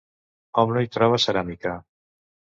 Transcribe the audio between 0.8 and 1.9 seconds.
hi troba ceràmica.